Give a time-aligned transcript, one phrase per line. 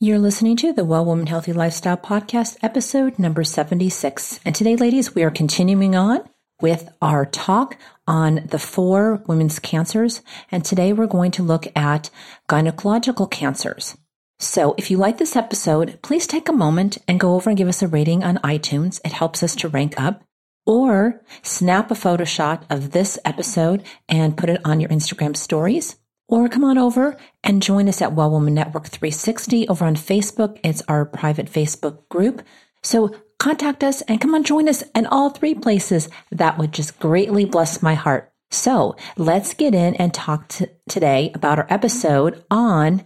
[0.00, 4.38] You're listening to the Well Woman Healthy Lifestyle Podcast, episode number 76.
[4.44, 6.20] And today, ladies, we are continuing on
[6.62, 10.22] with our talk on the four women's cancers.
[10.52, 12.10] And today we're going to look at
[12.48, 13.98] gynecological cancers.
[14.38, 17.66] So if you like this episode, please take a moment and go over and give
[17.66, 19.00] us a rating on iTunes.
[19.04, 20.22] It helps us to rank up.
[20.64, 25.96] Or snap a photo shot of this episode and put it on your Instagram stories
[26.28, 30.60] or come on over and join us at Well Woman Network 360 over on Facebook.
[30.62, 32.42] It's our private Facebook group.
[32.82, 36.08] So contact us and come on join us in all three places.
[36.30, 38.32] That would just greatly bless my heart.
[38.50, 43.04] So let's get in and talk to today about our episode on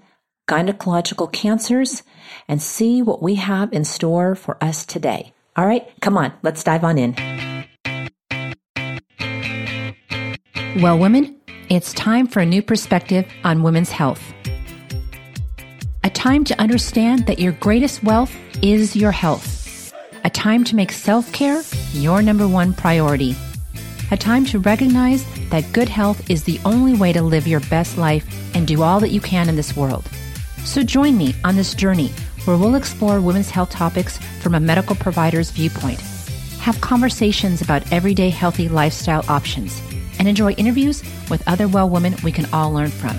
[0.49, 2.03] gynecological cancers
[2.49, 5.33] and see what we have in store for us today.
[5.57, 7.15] All right, come on, let's dive on in.
[10.81, 11.37] Well, women,
[11.69, 14.23] it's time for a new perspective on women's health.
[16.05, 19.93] A time to understand that your greatest wealth is your health.
[20.25, 23.37] A time to make self care your number one priority.
[24.11, 27.97] A time to recognize that good health is the only way to live your best
[27.97, 30.05] life and do all that you can in this world.
[30.65, 32.09] So join me on this journey
[32.45, 36.01] where we'll explore women's health topics from a medical provider's viewpoint,
[36.61, 39.81] have conversations about everyday healthy lifestyle options
[40.23, 43.19] and enjoy interviews with other well women we can all learn from.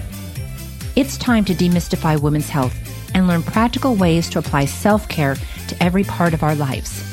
[0.96, 2.74] It's time to demystify women's health
[3.14, 5.36] and learn practical ways to apply self care
[5.68, 7.04] to every part of our lives.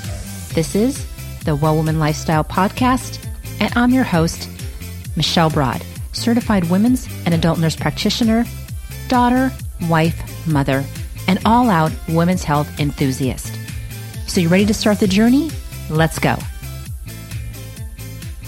[0.55, 1.05] This is
[1.41, 3.18] the Well Woman Lifestyle Podcast,
[3.58, 4.48] and I'm your host,
[5.16, 8.44] Michelle Broad, certified women's and adult nurse practitioner,
[9.08, 9.50] daughter,
[9.88, 10.84] wife, mother,
[11.27, 13.52] and all out women's health enthusiast.
[14.28, 15.50] So, you ready to start the journey?
[15.91, 16.36] Let's go.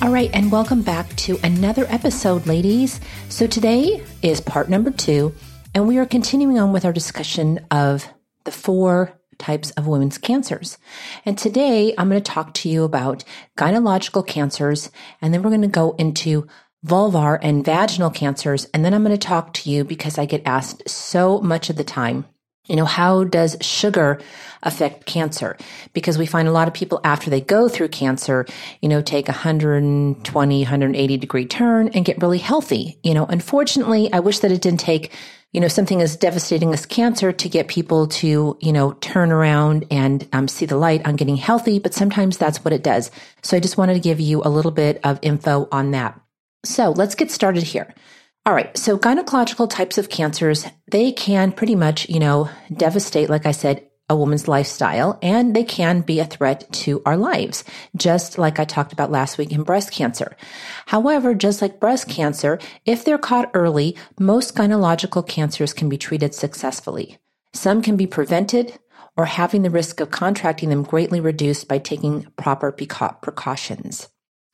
[0.03, 3.01] All right, and welcome back to another episode, ladies.
[3.29, 5.33] So today is part number two,
[5.77, 8.09] and we are continuing on with our discussion of
[8.43, 10.77] the four types of women's cancers.
[11.25, 13.23] And today I'm going to talk to you about
[13.57, 16.49] gynecological cancers, and then we're going to go into
[16.85, 18.67] vulvar and vaginal cancers.
[18.75, 21.77] And then I'm going to talk to you because I get asked so much of
[21.77, 22.27] the time
[22.73, 24.19] you know, how does sugar
[24.63, 25.59] affect cancer?
[25.93, 28.47] Because we find a lot of people after they go through cancer,
[28.81, 32.99] you know, take a 120, 180 degree turn and get really healthy.
[33.03, 35.13] You know, unfortunately, I wish that it didn't take,
[35.53, 39.85] you know, something as devastating as cancer to get people to, you know, turn around
[39.91, 41.79] and um, see the light on getting healthy.
[41.79, 43.11] But sometimes that's what it does.
[43.43, 46.19] So I just wanted to give you a little bit of info on that.
[46.65, 47.95] So let's get started here.
[48.45, 48.77] All right.
[48.77, 53.89] So gynecological types of cancers, they can pretty much, you know, devastate, like I said,
[54.11, 57.63] a woman's lifestyle and they can be a threat to our lives,
[57.97, 60.37] just like I talked about last week in breast cancer.
[60.87, 66.35] However, just like breast cancer, if they're caught early, most gynecological cancers can be treated
[66.35, 67.19] successfully.
[67.55, 68.79] Some can be prevented
[69.17, 74.09] or having the risk of contracting them greatly reduced by taking proper precautions.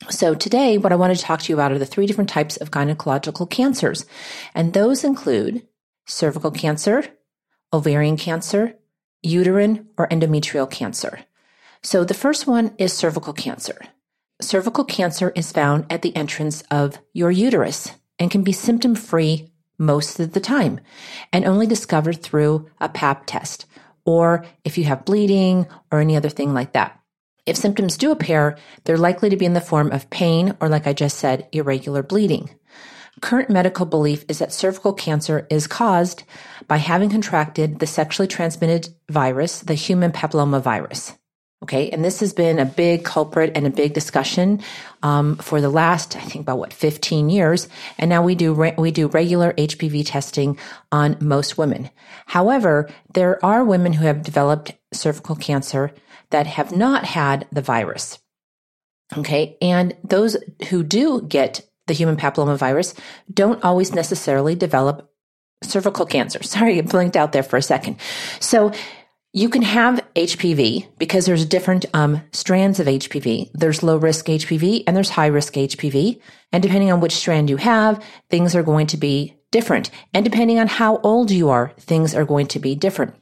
[0.07, 2.55] So today, what I want to talk to you about are the three different types
[2.57, 4.05] of gynecological cancers.
[4.55, 5.67] And those include
[6.07, 7.05] cervical cancer,
[7.73, 8.75] ovarian cancer,
[9.21, 11.19] uterine or endometrial cancer.
[11.83, 13.79] So the first one is cervical cancer.
[14.41, 19.51] Cervical cancer is found at the entrance of your uterus and can be symptom free
[19.77, 20.79] most of the time
[21.31, 23.65] and only discovered through a pap test
[24.05, 26.99] or if you have bleeding or any other thing like that.
[27.49, 30.85] If symptoms do appear, they're likely to be in the form of pain or, like
[30.85, 32.51] I just said, irregular bleeding.
[33.21, 36.23] Current medical belief is that cervical cancer is caused
[36.67, 41.17] by having contracted the sexually transmitted virus, the human papillomavirus.
[41.61, 44.61] Okay, and this has been a big culprit and a big discussion
[45.03, 47.67] um, for the last, I think, about what, 15 years.
[47.97, 50.57] And now we do re- we do regular HPV testing
[50.89, 51.89] on most women.
[52.27, 55.91] However, there are women who have developed cervical cancer
[56.29, 58.19] that have not had the virus.
[59.17, 59.57] Okay.
[59.61, 60.37] And those
[60.69, 62.97] who do get the human papillomavirus
[63.33, 65.11] don't always necessarily develop
[65.63, 66.41] cervical cancer.
[66.43, 67.97] Sorry, I blinked out there for a second.
[68.39, 68.71] So
[69.33, 73.51] you can have HPV because there's different um, strands of HPV.
[73.53, 76.21] There's low risk HPV and there's high risk HPV.
[76.51, 79.89] And depending on which strand you have, things are going to be different.
[80.13, 83.15] And depending on how old you are, things are going to be different.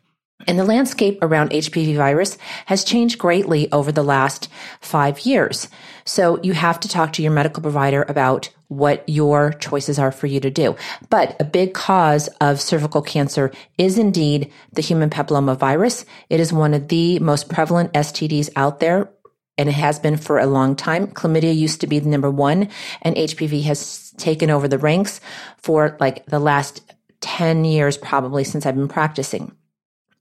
[0.46, 2.38] And the landscape around HPV virus
[2.68, 4.50] has changed greatly over the last
[4.80, 5.68] five years.
[6.06, 10.28] So you have to talk to your medical provider about what your choices are for
[10.28, 10.76] you to do.
[11.10, 16.06] But a big cause of cervical cancer is indeed the human papilloma virus.
[16.30, 19.10] It is one of the most prevalent STDs out there.
[19.58, 21.08] And it has been for a long time.
[21.08, 22.70] Chlamydia used to be the number one
[23.02, 25.20] and HPV has taken over the ranks
[25.58, 29.56] for like the last 10 years, probably since I've been practicing.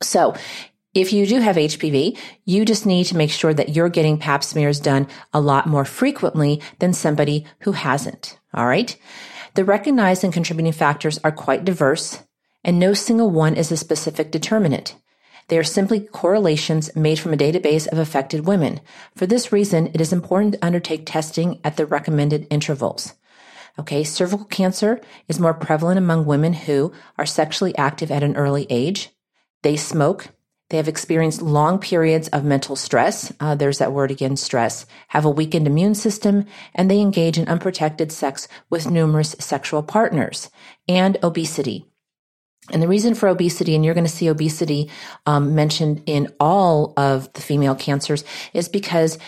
[0.02, 0.34] So
[0.94, 4.42] if you do have HPV, you just need to make sure that you're getting pap
[4.42, 8.38] smears done a lot more frequently than somebody who hasn't.
[8.54, 8.96] All right.
[9.54, 12.22] The recognized and contributing factors are quite diverse,
[12.64, 14.96] and no single one is a specific determinant.
[15.48, 18.80] They are simply correlations made from a database of affected women.
[19.14, 23.14] For this reason, it is important to undertake testing at the recommended intervals.
[23.78, 28.66] Okay, cervical cancer is more prevalent among women who are sexually active at an early
[28.70, 29.10] age.
[29.66, 30.28] They smoke.
[30.70, 33.32] They have experienced long periods of mental stress.
[33.40, 34.86] Uh, there's that word again, stress.
[35.08, 40.50] Have a weakened immune system, and they engage in unprotected sex with numerous sexual partners
[40.86, 41.84] and obesity.
[42.72, 44.90] And the reason for obesity, and you're going to see obesity
[45.24, 48.24] um, mentioned in all of the female cancers,
[48.54, 49.18] is because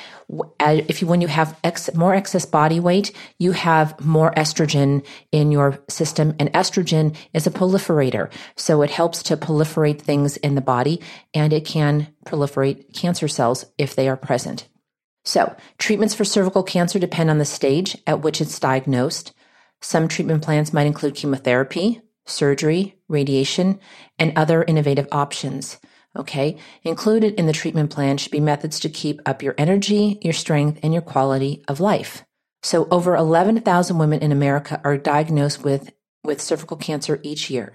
[0.61, 5.53] if you, when you have ex, more excess body weight, you have more estrogen in
[5.53, 8.31] your system, and estrogen is a proliferator.
[8.57, 11.01] So it helps to proliferate things in the body,
[11.33, 14.69] and it can proliferate cancer cells if they are present.
[15.25, 19.33] So treatments for cervical cancer depend on the stage at which it's diagnosed.
[19.81, 23.81] Some treatment plans might include chemotherapy, surgery, radiation,
[24.19, 25.79] and other innovative options.
[26.17, 26.57] Okay.
[26.83, 30.81] Included in the treatment plan should be methods to keep up your energy, your strength,
[30.83, 32.25] and your quality of life.
[32.63, 35.93] So over 11,000 women in America are diagnosed with,
[36.25, 37.75] with cervical cancer each year.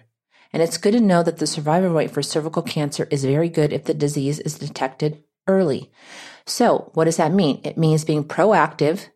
[0.52, 3.74] And it's good to know that the survival rate for cervical cancer is very good
[3.74, 5.92] if the disease is detected early.
[6.46, 7.62] So what does that mean?
[7.64, 9.08] It means being proactive,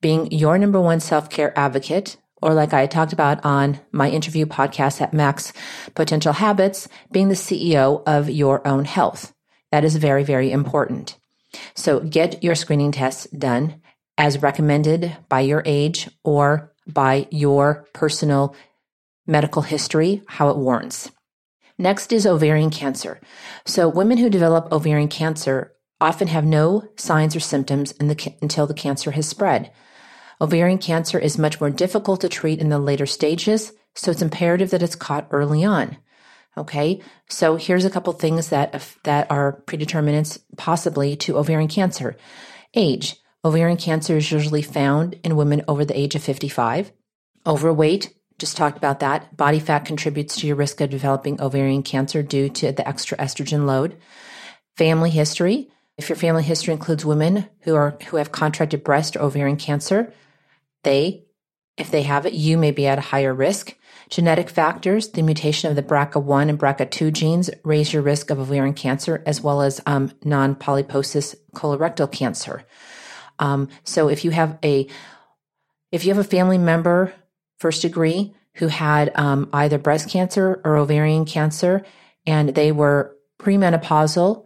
[0.00, 5.00] being your number one self-care advocate, or like I talked about on my interview podcast
[5.00, 5.54] at Max
[5.94, 9.32] Potential Habits, being the CEO of your own health.
[9.72, 11.16] That is very, very important.
[11.74, 13.80] So get your screening tests done
[14.18, 18.54] as recommended by your age or by your personal
[19.26, 21.10] medical history, how it warrants.
[21.78, 23.20] Next is ovarian cancer.
[23.64, 28.74] So women who develop ovarian cancer often have no signs or symptoms the, until the
[28.74, 29.72] cancer has spread.
[30.40, 34.70] Ovarian cancer is much more difficult to treat in the later stages, so it's imperative
[34.70, 35.96] that it's caught early on.
[36.56, 42.16] Okay, so here's a couple things that that are predeterminants possibly to ovarian cancer.
[42.74, 46.92] Age: ovarian cancer is usually found in women over the age of 55.
[47.46, 49.36] Overweight, just talked about that.
[49.36, 53.66] Body fat contributes to your risk of developing ovarian cancer due to the extra estrogen
[53.66, 53.96] load.
[54.76, 59.22] Family history: if your family history includes women who are who have contracted breast or
[59.22, 60.12] ovarian cancer,
[60.84, 61.24] they,
[61.76, 63.76] if they have it, you may be at a higher risk.
[64.10, 68.74] Genetic factors, the mutation of the BRCA1 and BRCA2 genes raise your risk of ovarian
[68.74, 72.64] cancer as well as um, non-polyposis colorectal cancer.
[73.38, 74.86] Um, so if you have a
[75.90, 77.12] if you have a family member
[77.58, 81.84] first degree who had um, either breast cancer or ovarian cancer
[82.26, 84.43] and they were premenopausal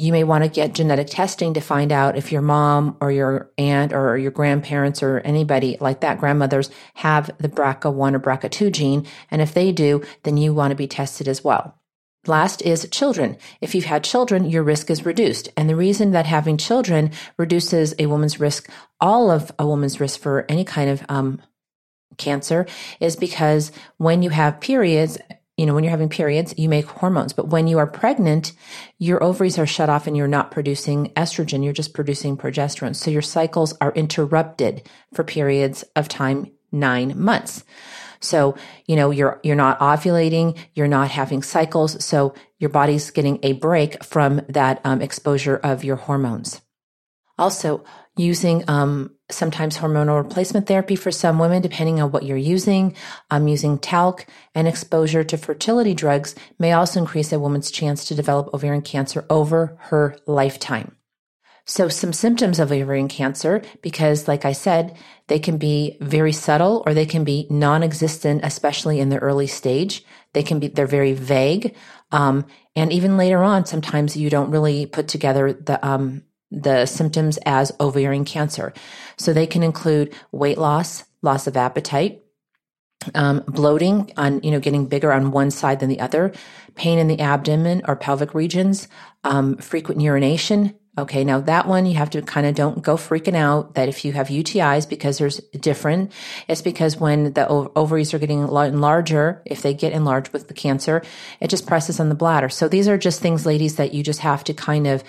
[0.00, 3.50] you may want to get genetic testing to find out if your mom or your
[3.58, 9.06] aunt or your grandparents or anybody like that, grandmothers, have the BRCA1 or BRCA2 gene.
[9.30, 11.78] And if they do, then you want to be tested as well.
[12.26, 13.36] Last is children.
[13.60, 15.50] If you've had children, your risk is reduced.
[15.54, 18.70] And the reason that having children reduces a woman's risk,
[19.00, 21.42] all of a woman's risk for any kind of um,
[22.16, 22.66] cancer,
[23.00, 25.18] is because when you have periods,
[25.60, 27.34] you know, when you're having periods, you make hormones.
[27.34, 28.54] But when you are pregnant,
[28.96, 31.62] your ovaries are shut off and you're not producing estrogen.
[31.62, 32.96] You're just producing progesterone.
[32.96, 37.62] So your cycles are interrupted for periods of time, nine months.
[38.20, 42.02] So, you know, you're, you're not ovulating, you're not having cycles.
[42.02, 46.62] So your body's getting a break from that um, exposure of your hormones.
[47.36, 47.84] Also,
[48.16, 52.94] using um, sometimes hormonal replacement therapy for some women, depending on what you're using.
[53.30, 58.14] Um, using talc and exposure to fertility drugs may also increase a woman's chance to
[58.14, 60.96] develop ovarian cancer over her lifetime.
[61.66, 64.96] So some symptoms of ovarian cancer, because like I said,
[65.28, 70.04] they can be very subtle or they can be non-existent, especially in the early stage.
[70.32, 71.76] They can be, they're very vague.
[72.10, 77.38] Um, and even later on, sometimes you don't really put together the, um, the symptoms
[77.46, 78.72] as ovarian cancer.
[79.16, 82.22] So they can include weight loss, loss of appetite,
[83.14, 86.32] um, bloating on, you know, getting bigger on one side than the other,
[86.74, 88.88] pain in the abdomen or pelvic regions,
[89.24, 90.74] um, frequent urination.
[90.98, 91.24] Okay.
[91.24, 94.12] Now that one, you have to kind of don't go freaking out that if you
[94.12, 96.12] have UTIs because there's different,
[96.48, 101.02] it's because when the ovaries are getting larger, if they get enlarged with the cancer,
[101.40, 102.48] it just presses on the bladder.
[102.48, 105.04] So these are just things, ladies, that you just have to kind of,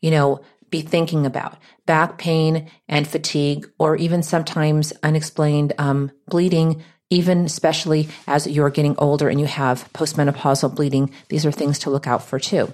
[0.00, 6.82] you know, be thinking about back pain and fatigue, or even sometimes unexplained um, bleeding,
[7.10, 11.90] even especially as you're getting older and you have postmenopausal bleeding, these are things to
[11.90, 12.72] look out for too.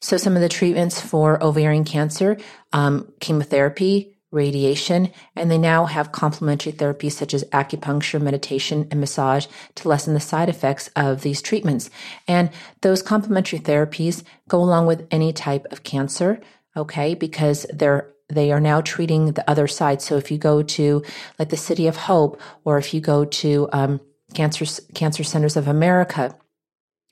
[0.00, 2.38] So some of the treatments for ovarian cancer,
[2.72, 9.46] um, chemotherapy, radiation, and they now have complementary therapies such as acupuncture, meditation, and massage
[9.74, 11.90] to lessen the side effects of these treatments.
[12.26, 16.40] And those complementary therapies go along with any type of cancer,
[16.76, 20.00] okay, because they're they are now treating the other side.
[20.00, 21.02] So if you go to
[21.38, 24.00] like the City of Hope, or if you go to um,
[24.34, 24.64] Cancer
[24.94, 26.34] Cancer Centers of America,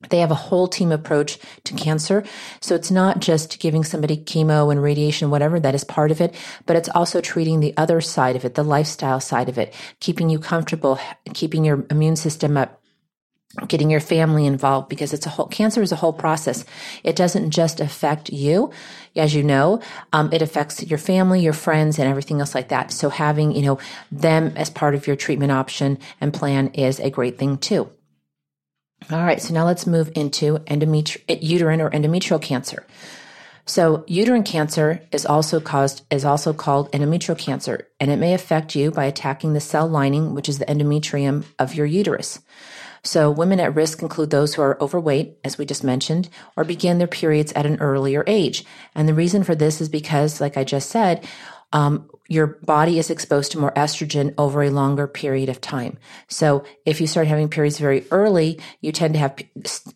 [0.09, 2.25] they have a whole team approach to cancer.
[2.61, 6.35] So it's not just giving somebody chemo and radiation, whatever, that is part of it,
[6.64, 10.31] but it's also treating the other side of it, the lifestyle side of it, keeping
[10.31, 10.99] you comfortable,
[11.35, 12.79] keeping your immune system up,
[13.66, 16.64] getting your family involved because it's a whole cancer is a whole process
[17.02, 18.71] it doesn't just affect you
[19.16, 19.80] as you know
[20.12, 23.62] um, it affects your family your friends and everything else like that so having you
[23.62, 23.78] know
[24.12, 27.90] them as part of your treatment option and plan is a great thing too
[29.11, 32.87] all right, so now let's move into endometri- uterine or endometrial cancer.
[33.66, 38.76] So, uterine cancer is also caused is also called endometrial cancer, and it may affect
[38.76, 42.40] you by attacking the cell lining, which is the endometrium of your uterus.
[43.02, 46.99] So, women at risk include those who are overweight, as we just mentioned, or begin
[46.99, 48.64] their periods at an earlier age.
[48.95, 51.26] And the reason for this is because, like I just said,
[51.73, 55.99] um, your body is exposed to more estrogen over a longer period of time.
[56.28, 59.37] So if you start having periods very early, you tend to have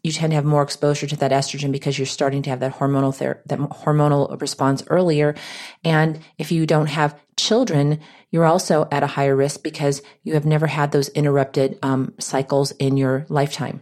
[0.02, 2.75] you tend to have more exposure to that estrogen because you're starting to have that
[2.75, 5.37] hormonal ther- that hormonal response earlier.
[5.84, 8.00] And if you don't have children,
[8.30, 12.70] you're also at a higher risk because you have never had those interrupted um, cycles
[12.72, 13.80] in your lifetime.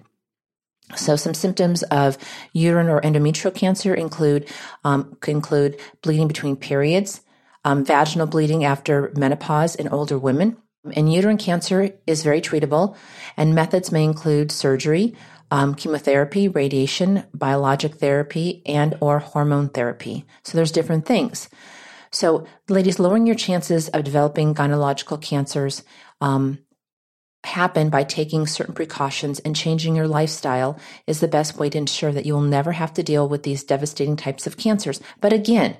[0.96, 2.18] So some symptoms of
[2.52, 4.48] uterine or endometrial cancer include
[4.84, 7.22] um, include bleeding between periods
[7.64, 10.56] um, vaginal bleeding after menopause in older women.
[10.96, 12.96] And uterine cancer is very treatable,
[13.36, 15.14] and methods may include surgery,
[15.50, 20.24] um, chemotherapy, radiation, biologic therapy, and or hormone therapy.
[20.42, 21.48] So there's different things.
[22.12, 25.82] So, ladies, lowering your chances of developing gynecological cancers
[26.20, 26.58] um,
[27.44, 32.12] happen by taking certain precautions and changing your lifestyle is the best way to ensure
[32.12, 35.00] that you will never have to deal with these devastating types of cancers.
[35.20, 35.76] But again,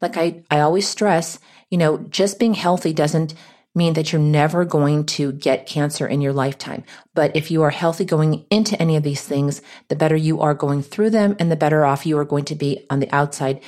[0.00, 1.38] like I, I always stress,
[1.70, 3.34] you know, just being healthy doesn't
[3.74, 6.84] mean that you're never going to get cancer in your lifetime.
[7.14, 10.54] But if you are healthy going into any of these things, the better you are
[10.54, 13.62] going through them and the better off you are going to be on the outside,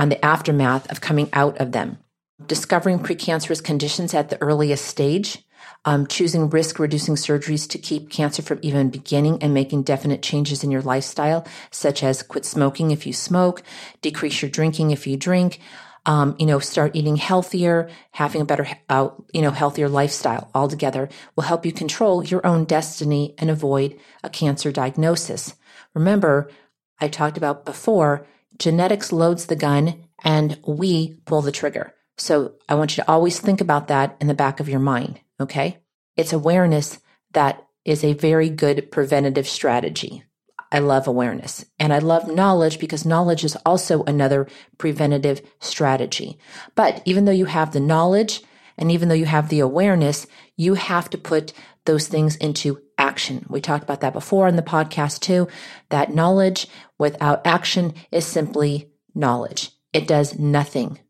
[0.00, 1.98] on the aftermath of coming out of them.
[2.46, 5.44] Discovering precancerous conditions at the earliest stage,
[5.84, 10.64] um, choosing risk reducing surgeries to keep cancer from even beginning and making definite changes
[10.64, 13.62] in your lifestyle, such as quit smoking if you smoke,
[14.00, 15.60] decrease your drinking if you drink,
[16.06, 21.10] um, you know, start eating healthier, having a better, uh, you know, healthier lifestyle altogether
[21.36, 25.54] will help you control your own destiny and avoid a cancer diagnosis.
[25.92, 26.50] Remember,
[26.98, 28.26] I talked about before,
[28.60, 31.92] genetics loads the gun and we pull the trigger.
[32.16, 35.18] So I want you to always think about that in the back of your mind.
[35.40, 35.78] Okay.
[36.16, 37.00] It's awareness
[37.32, 40.22] that is a very good preventative strategy.
[40.70, 44.46] I love awareness and I love knowledge because knowledge is also another
[44.78, 46.38] preventative strategy.
[46.76, 48.42] But even though you have the knowledge
[48.76, 50.26] and even though you have the awareness,
[50.56, 51.52] you have to put
[51.86, 53.46] those things into action.
[53.48, 55.48] We talked about that before in the podcast too,
[55.88, 59.70] that knowledge without action is simply knowledge.
[59.92, 61.00] It does nothing.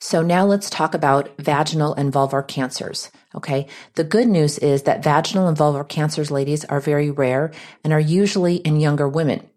[0.00, 3.10] So now let's talk about vaginal and vulvar cancers.
[3.34, 3.66] Okay.
[3.94, 7.52] The good news is that vaginal and vulvar cancers, ladies, are very rare
[7.84, 9.48] and are usually in younger women.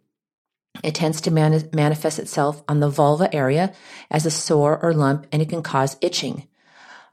[0.84, 3.74] It tends to man- manifest itself on the vulva area
[4.10, 6.48] as a sore or lump and it can cause itching.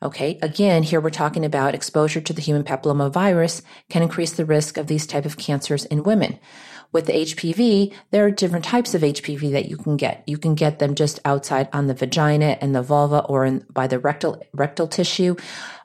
[0.02, 0.38] Okay.
[0.40, 4.86] Again, here we're talking about exposure to the human papillomavirus can increase the risk of
[4.86, 6.38] these type of cancers in women.
[6.92, 10.24] With the HPV, there are different types of HPV that you can get.
[10.26, 13.86] You can get them just outside on the vagina and the vulva or in, by
[13.86, 15.36] the rectal, rectal tissue.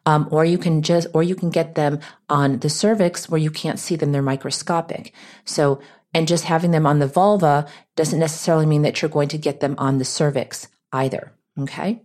[0.08, 3.52] Um, or you can just, or you can get them on the cervix where you
[3.52, 4.14] can't see them.
[4.14, 5.14] They're microscopic.
[5.44, 5.82] So,
[6.14, 9.60] and just having them on the vulva doesn't necessarily mean that you're going to get
[9.60, 11.34] them on the cervix either.
[11.60, 12.02] Okay.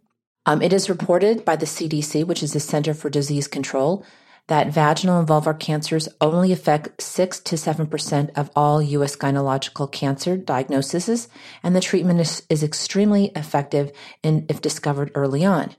[0.47, 4.04] Um, it is reported by the CDC, which is the Center for Disease Control,
[4.50, 9.14] that vaginal and vulvar cancers only affect 6 to 7% of all U.S.
[9.14, 11.28] gynecological cancer diagnoses,
[11.62, 13.92] and the treatment is, is extremely effective
[14.25, 15.76] in, if discovered early on.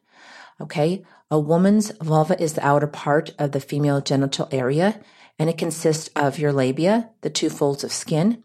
[0.61, 5.01] Okay, a woman's vulva is the outer part of the female genital area,
[5.37, 8.41] and it consists of your labia, the two folds of skin.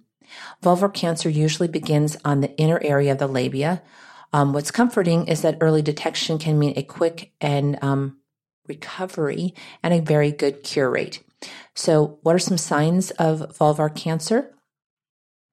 [0.62, 3.80] Vulvar cancer usually begins on the inner area of the labia.
[4.32, 8.18] Um, what's comforting is that early detection can mean a quick and um,
[8.68, 11.22] recovery and a very good cure rate.
[11.74, 14.52] So, what are some signs of vulvar cancer?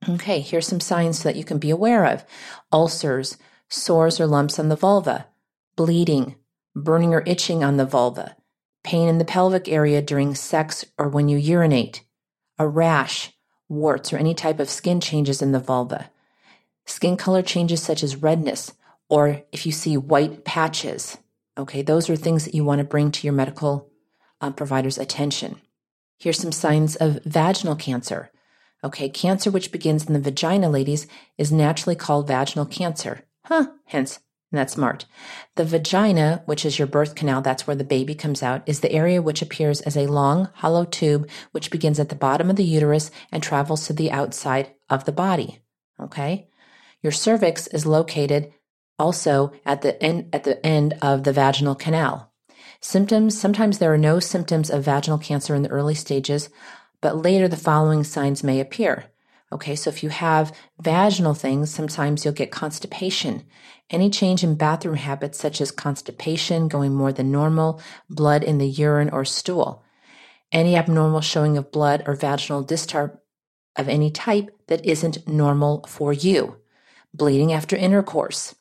[0.07, 2.25] Okay, here's some signs so that you can be aware of
[2.71, 3.37] ulcers,
[3.69, 5.27] sores or lumps on the vulva,
[5.75, 6.35] bleeding,
[6.75, 8.35] burning or itching on the vulva,
[8.83, 12.03] pain in the pelvic area during sex or when you urinate,
[12.57, 13.33] a rash,
[13.69, 16.09] warts, or any type of skin changes in the vulva,
[16.85, 18.73] skin color changes such as redness,
[19.09, 21.17] or if you see white patches.
[21.57, 23.89] Okay, those are things that you want to bring to your medical
[24.41, 25.61] um, provider's attention.
[26.19, 28.31] Here's some signs of vaginal cancer.
[28.83, 33.21] Okay, cancer which begins in the vagina, ladies, is naturally called vaginal cancer.
[33.45, 34.19] Huh, hence,
[34.51, 35.05] that's smart.
[35.55, 38.91] The vagina, which is your birth canal, that's where the baby comes out, is the
[38.91, 42.63] area which appears as a long, hollow tube which begins at the bottom of the
[42.63, 45.59] uterus and travels to the outside of the body.
[45.99, 46.49] Okay?
[47.03, 48.53] Your cervix is located
[48.97, 52.31] also at the end, at the end of the vaginal canal.
[52.79, 56.49] Symptoms, sometimes there are no symptoms of vaginal cancer in the early stages,
[57.01, 59.05] but later the following signs may appear.
[59.51, 63.43] Okay, so if you have vaginal things, sometimes you'll get constipation.
[63.89, 68.67] Any change in bathroom habits, such as constipation, going more than normal, blood in the
[68.67, 69.83] urine or stool.
[70.51, 73.11] Any abnormal showing of blood or vaginal discharge
[73.75, 76.57] of any type that isn't normal for you.
[77.13, 78.55] Bleeding after intercourse.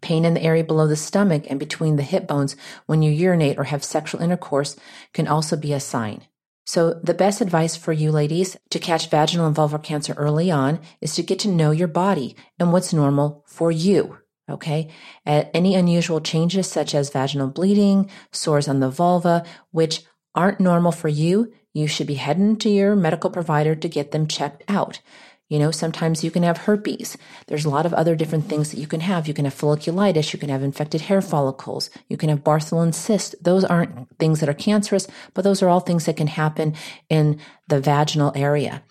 [0.00, 3.58] Pain in the area below the stomach and between the hip bones when you urinate
[3.58, 4.76] or have sexual intercourse
[5.12, 6.22] can also be a sign.
[6.66, 10.80] So, the best advice for you ladies to catch vaginal and vulvar cancer early on
[11.00, 14.18] is to get to know your body and what's normal for you.
[14.50, 14.88] Okay.
[15.24, 20.02] At any unusual changes, such as vaginal bleeding, sores on the vulva, which
[20.34, 24.26] aren't normal for you, you should be heading to your medical provider to get them
[24.26, 25.00] checked out.
[25.48, 27.16] You know, sometimes you can have herpes.
[27.46, 29.26] There's a lot of other different things that you can have.
[29.26, 30.32] You can have folliculitis.
[30.32, 31.88] You can have infected hair follicles.
[32.08, 33.34] You can have Bartholin cyst.
[33.42, 36.74] Those aren't things that are cancerous, but those are all things that can happen
[37.08, 38.82] in the vaginal area.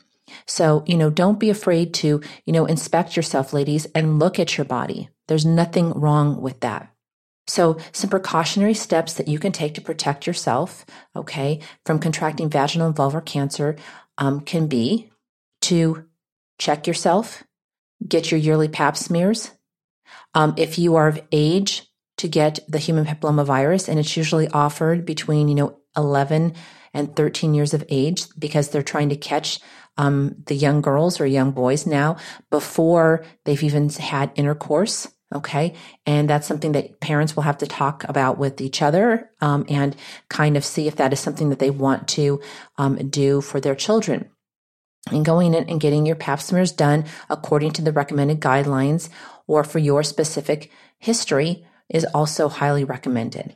[0.45, 4.57] So, you know, don't be afraid to, you know, inspect yourself, ladies, and look at
[4.57, 5.09] your body.
[5.27, 6.91] There's nothing wrong with that.
[7.47, 12.87] So, some precautionary steps that you can take to protect yourself, okay, from contracting vaginal
[12.87, 13.77] and vulvar cancer
[14.17, 15.09] um, can be
[15.61, 16.05] to
[16.57, 17.43] check yourself,
[18.05, 19.51] get your yearly pap smears.
[20.33, 21.83] Um, if you are of age
[22.17, 26.53] to get the human papillomavirus, and it's usually offered between, you know, 11
[26.93, 29.59] and 13 years of age because they're trying to catch
[29.97, 32.17] um, the young girls or young boys now
[32.49, 35.07] before they've even had intercourse.
[35.35, 35.73] Okay.
[36.05, 39.95] And that's something that parents will have to talk about with each other um, and
[40.29, 42.39] kind of see if that is something that they want to
[42.77, 44.29] um, do for their children
[45.11, 49.09] and going in and getting your pap smears done according to the recommended guidelines
[49.47, 53.55] or for your specific history is also highly recommended.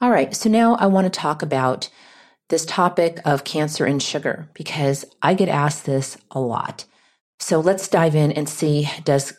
[0.00, 1.90] All right, so now I want to talk about
[2.48, 6.84] this topic of cancer and sugar because I get asked this a lot.
[7.40, 9.34] So let's dive in and see does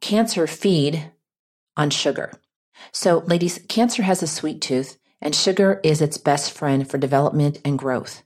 [0.00, 1.10] cancer feed
[1.76, 2.32] on sugar?
[2.92, 7.58] So, ladies, cancer has a sweet tooth, and sugar is its best friend for development
[7.64, 8.22] and growth.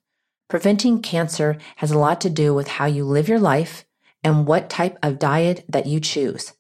[0.51, 3.85] Preventing cancer has a lot to do with how you live your life
[4.25, 6.55] and what type of diet that you choose.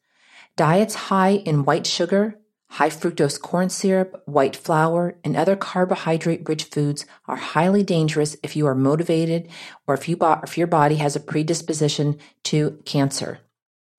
[0.56, 6.62] Diets high in white sugar, high fructose corn syrup, white flour, and other carbohydrate rich
[6.64, 9.48] foods are highly dangerous if you are motivated
[9.88, 13.40] or if, you if your body has a predisposition to cancer.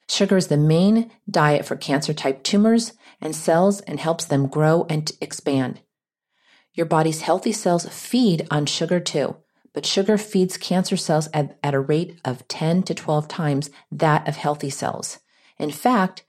[0.07, 4.85] Sugar is the main diet for cancer type tumors and cells and helps them grow
[4.89, 5.81] and expand.
[6.73, 9.35] Your body's healthy cells feed on sugar too
[9.73, 14.27] but sugar feeds cancer cells at, at, a rate of 10 to 12 times that
[14.27, 15.19] of healthy cells.
[15.57, 16.23] In fact,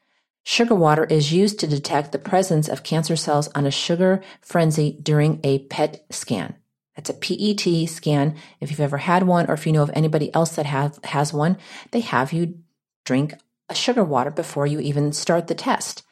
[0.45, 4.99] sugar water is used to detect the presence of cancer cells on a sugar frenzy
[5.03, 6.55] during a PET scan.
[6.97, 8.37] That's a PET scan.
[8.61, 11.33] If you've ever had one or if you know of anybody else that have, has
[11.33, 11.57] one,
[11.91, 12.59] they have you
[13.05, 13.35] drink
[13.69, 16.03] a sugar water before you even start the test.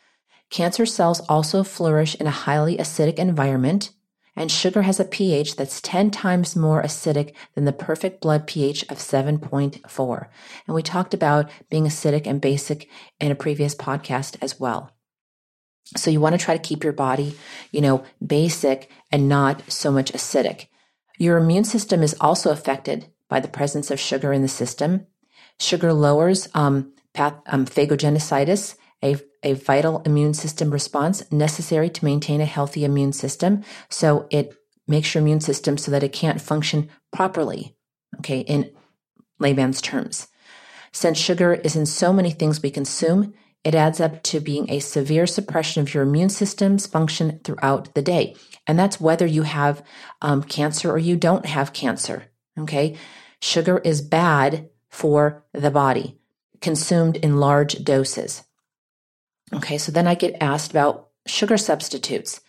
[0.49, 3.91] Cancer cells also flourish in a highly acidic environment
[4.41, 8.85] and sugar has a pH that's 10 times more acidic than the perfect blood pH
[8.85, 10.29] of 7.4.
[10.67, 12.89] And we talked about being acidic and basic
[13.21, 14.93] in a previous podcast as well.
[15.95, 17.37] So you want to try to keep your body,
[17.71, 20.69] you know, basic and not so much acidic.
[21.19, 25.07] Your immune system is also affected by the presence of sugar in the system.
[25.59, 27.67] Sugar lowers um, path, um,
[29.03, 33.65] a a vital immune system response necessary to maintain a healthy immune system.
[33.89, 34.55] So it
[34.87, 37.75] makes your immune system so that it can't function properly.
[38.19, 38.41] Okay.
[38.41, 38.71] In
[39.39, 40.29] layman's terms,
[40.93, 43.33] since sugar is in so many things we consume,
[43.63, 48.03] it adds up to being a severe suppression of your immune system's function throughout the
[48.03, 48.35] day.
[48.67, 49.83] And that's whether you have
[50.23, 52.25] um, cancer or you don't have cancer.
[52.59, 52.97] Okay.
[53.41, 56.19] Sugar is bad for the body,
[56.61, 58.43] consumed in large doses.
[59.53, 59.79] Okay.
[59.79, 62.41] So then I get asked about sugar substitutes.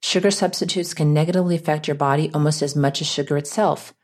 [0.00, 3.94] Sugar substitutes can negatively affect your body almost as much as sugar itself.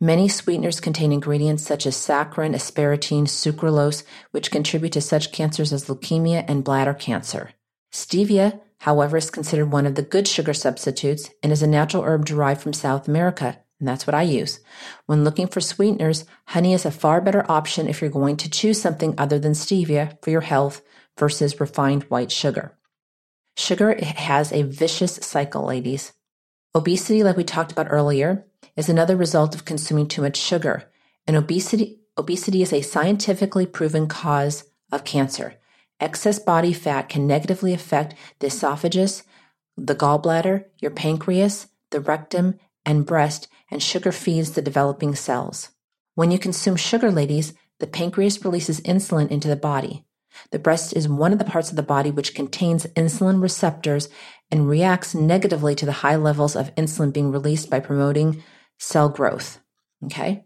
[0.00, 4.02] Many sweeteners contain ingredients such as saccharin, aspartame, sucralose,
[4.32, 7.50] which contribute to such cancers as leukemia and bladder cancer.
[7.92, 12.24] Stevia, however, is considered one of the good sugar substitutes and is a natural herb
[12.24, 14.58] derived from South America, and that's what I use.
[15.06, 18.80] When looking for sweeteners, honey is a far better option if you're going to choose
[18.80, 20.82] something other than stevia for your health
[21.18, 22.76] versus refined white sugar.
[23.56, 26.12] Sugar has a vicious cycle, ladies.
[26.74, 28.44] Obesity, like we talked about earlier,
[28.76, 30.90] is another result of consuming too much sugar.
[31.26, 35.54] And obesity, obesity is a scientifically proven cause of cancer.
[36.00, 39.22] Excess body fat can negatively affect the esophagus,
[39.76, 45.70] the gallbladder, your pancreas, the rectum, and breast, and sugar feeds the developing cells.
[46.14, 50.04] When you consume sugar, ladies, the pancreas releases insulin into the body.
[50.50, 54.08] The breast is one of the parts of the body which contains insulin receptors
[54.50, 58.42] and reacts negatively to the high levels of insulin being released by promoting
[58.78, 59.60] cell growth.
[60.04, 60.44] Okay?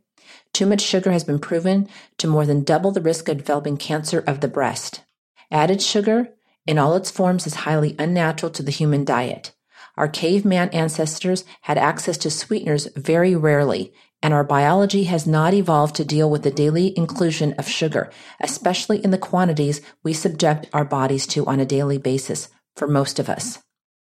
[0.53, 4.20] Too much sugar has been proven to more than double the risk of developing cancer
[4.27, 5.03] of the breast.
[5.51, 6.29] Added sugar
[6.66, 9.55] in all its forms is highly unnatural to the human diet.
[9.96, 15.94] Our caveman ancestors had access to sweeteners very rarely, and our biology has not evolved
[15.96, 20.85] to deal with the daily inclusion of sugar, especially in the quantities we subject our
[20.85, 23.59] bodies to on a daily basis for most of us.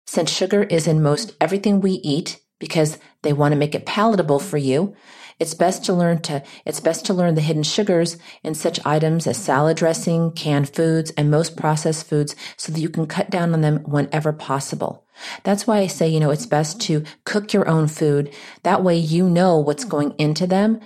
[0.07, 4.39] Since sugar is in most everything we eat, because they want to make it palatable
[4.39, 4.95] for you.
[5.39, 9.27] It's best to learn to, it's best to learn the hidden sugars in such items
[9.27, 13.53] as salad dressing, canned foods, and most processed foods so that you can cut down
[13.53, 15.05] on them whenever possible.
[15.43, 18.33] That's why I say, you know, it's best to cook your own food.
[18.63, 20.81] That way you know what's going into them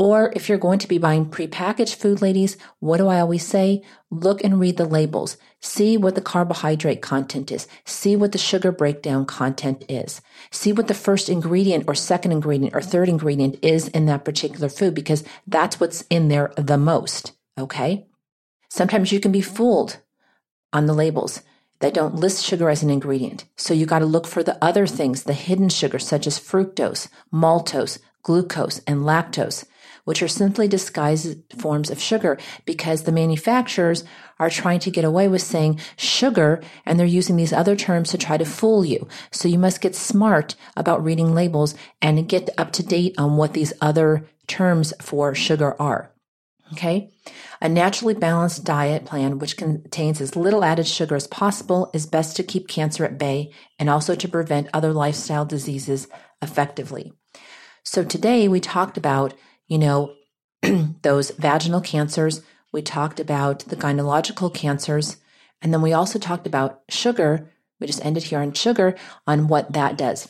[0.00, 3.82] or if you're going to be buying prepackaged food, ladies, what do I always say?
[4.08, 5.36] Look and read the labels.
[5.60, 7.68] See what the carbohydrate content is.
[7.84, 10.22] See what the sugar breakdown content is.
[10.52, 14.68] See what the first ingredient or second ingredient or third ingredient is in that particular
[14.68, 17.32] food because that's what's in there the most.
[17.56, 18.06] Okay.
[18.68, 19.98] Sometimes you can be fooled
[20.72, 21.42] on the labels.
[21.80, 23.44] They don't list sugar as an ingredient.
[23.56, 27.08] So you got to look for the other things, the hidden sugars such as fructose,
[27.32, 29.64] maltose, glucose, and lactose
[30.10, 34.02] which are simply disguised forms of sugar because the manufacturers
[34.40, 38.18] are trying to get away with saying sugar and they're using these other terms to
[38.18, 39.06] try to fool you.
[39.30, 43.52] So you must get smart about reading labels and get up to date on what
[43.52, 46.12] these other terms for sugar are.
[46.72, 47.12] Okay.
[47.60, 52.34] A naturally balanced diet plan, which contains as little added sugar as possible, is best
[52.34, 56.08] to keep cancer at bay and also to prevent other lifestyle diseases
[56.42, 57.12] effectively.
[57.84, 59.34] So today we talked about
[59.70, 60.14] you know,
[61.02, 62.42] those vaginal cancers.
[62.72, 65.16] We talked about the gynecological cancers.
[65.62, 67.48] And then we also talked about sugar.
[67.78, 70.28] We just ended here on sugar on what that does.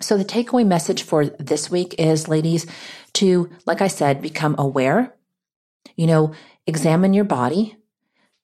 [0.00, 2.66] So the takeaway message for this week is, ladies,
[3.14, 5.14] to, like I said, become aware,
[5.96, 6.32] you know,
[6.66, 7.76] examine your body.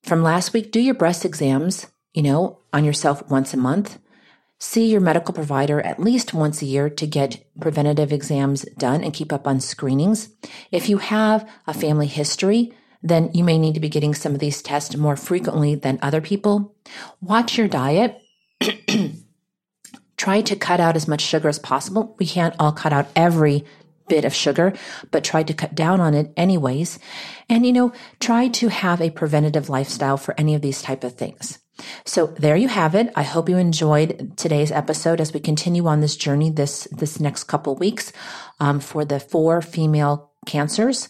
[0.03, 3.99] From last week, do your breast exams, you know, on yourself once a month.
[4.61, 9.13] See your medical provider at least once a year to get preventative exams done and
[9.13, 10.31] keep up on screenings.
[10.71, 14.41] If you have a family history, then you may need to be getting some of
[14.41, 16.75] these tests more frequently than other people.
[17.21, 18.21] Watch your diet.
[20.17, 22.17] try to cut out as much sugar as possible.
[22.19, 23.65] We can't all cut out every
[24.09, 24.73] bit of sugar,
[25.11, 26.99] but try to cut down on it anyways.
[27.49, 31.15] And, you know, try to have a preventative lifestyle for any of these type of
[31.15, 31.59] things.
[32.05, 33.13] So there you have it.
[33.17, 37.45] I hope you enjoyed today's episode as we continue on this journey this this next
[37.45, 38.13] couple weeks
[38.61, 41.09] um, for the four female cancers,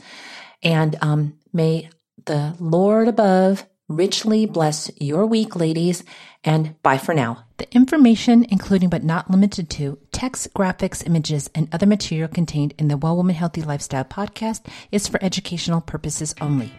[0.63, 1.91] and um, may
[2.25, 6.05] the Lord above richly bless your week, ladies.
[6.43, 7.45] And bye for now.
[7.57, 12.89] The information, including but not limited to text, graphics, images, and other material contained in
[12.89, 16.73] the Well Woman Healthy Lifestyle podcast, is for educational purposes only.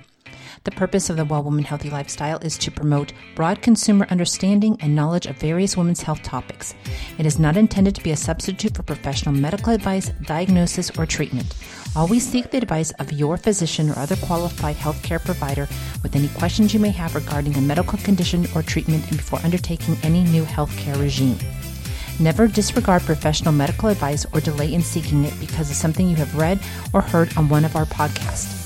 [0.66, 4.96] The purpose of the Well Woman Healthy Lifestyle is to promote broad consumer understanding and
[4.96, 6.74] knowledge of various women's health topics.
[7.20, 11.56] It is not intended to be a substitute for professional medical advice, diagnosis, or treatment.
[11.96, 15.68] Always seek the advice of your physician or other qualified healthcare provider
[16.02, 19.96] with any questions you may have regarding a medical condition or treatment and before undertaking
[20.02, 21.38] any new healthcare regime.
[22.20, 26.36] Never disregard professional medical advice or delay in seeking it because of something you have
[26.36, 26.60] read
[26.92, 28.65] or heard on one of our podcasts.